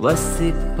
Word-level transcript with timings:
وسیپ 0.00 0.80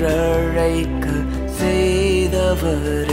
என்றழைக்க 0.00 1.06
செய்தவர் 1.58 3.07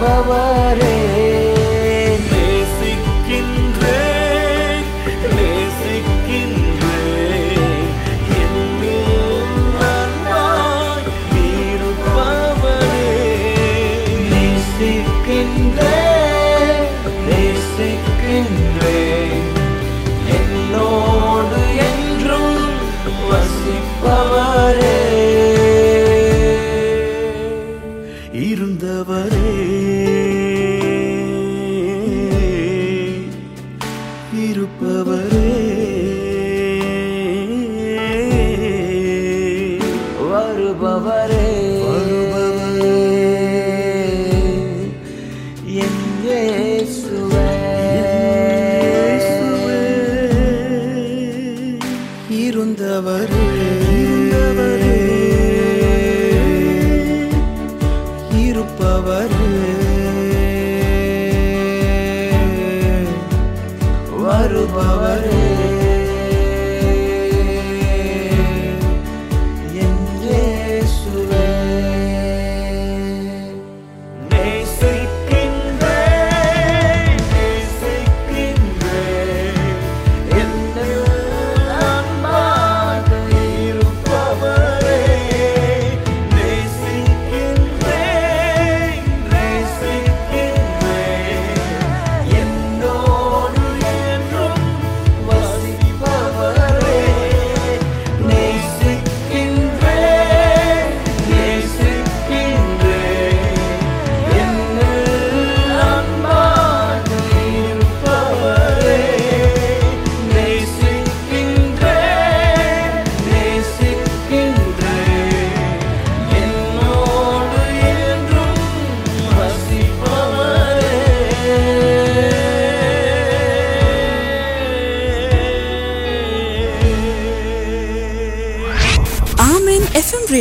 پور 0.00 0.89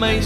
تیو 0.00 0.20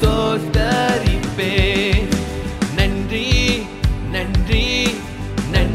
سوتریپ 0.00 1.40
نن 2.76 2.96
نن 4.12 4.32
نن 5.52 5.72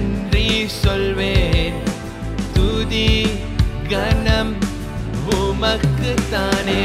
سن 6.32 6.85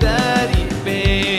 داری 0.00 0.68
پہ 0.84 1.35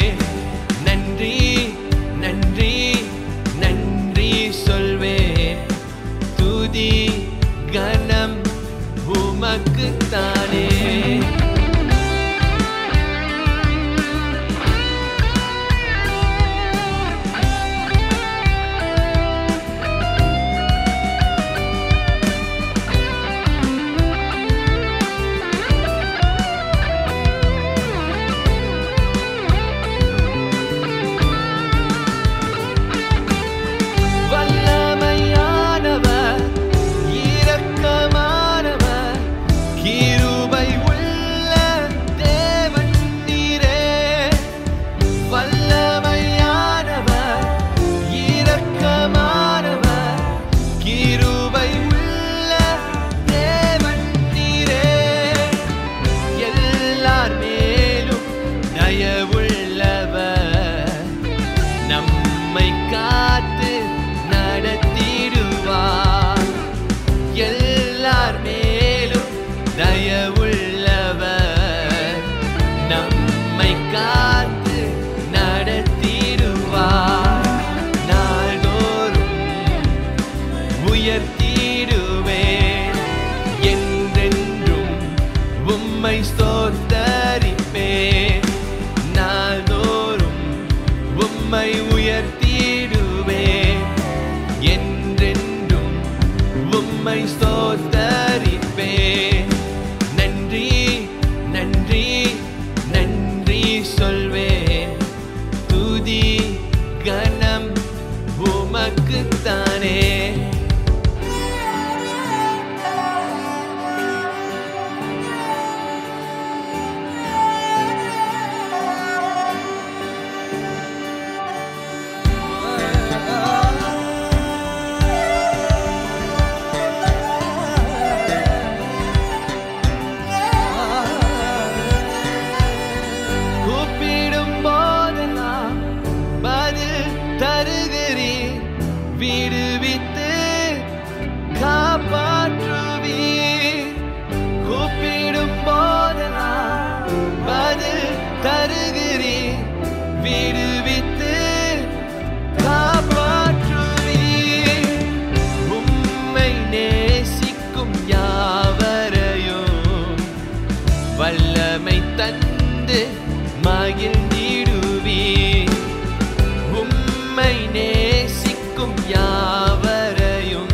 உம்மை 167.46 167.54
நேசிக்கும் 167.74 168.96
யாவரையும் 169.08 170.72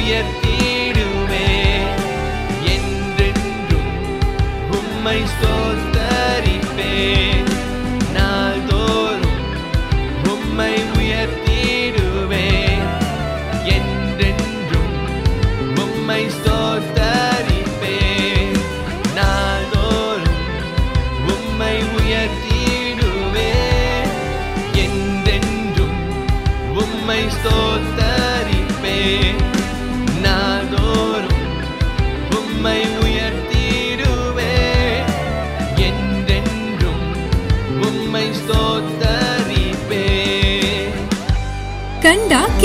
تیو 0.07 0.87
سوتری 5.41 6.59
میں 6.75 7.36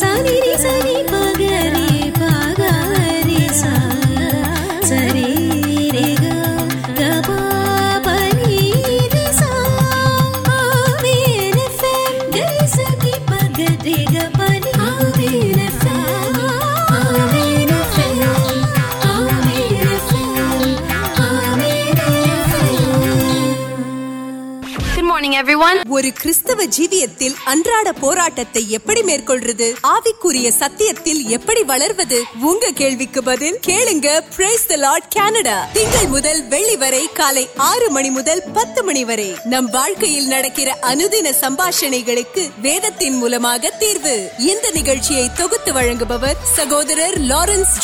ساری 0.00 0.40
ساری 0.58 1.02
پہ 25.58 26.66
نمکین 39.46 41.32
سماشن 41.40 41.92
وید 42.62 42.84
تین 42.98 43.14
موقع 43.14 43.68
تیار 43.80 44.22
وغیرہ 46.70 47.10
لارنس 47.16 47.78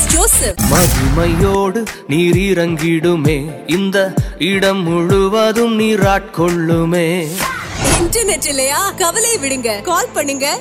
انٹر 8.04 8.24
نٹل 8.26 8.60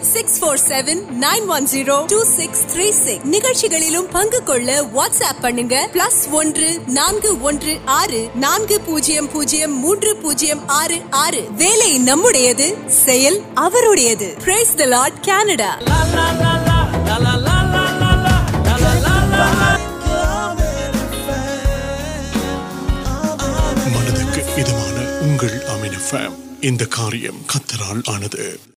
سکس 0.05 0.41
نمبر 11.99 12.33
ان 26.63 26.77
کارم 26.77 27.45
کتر 27.49 27.83
آنا 28.07 28.29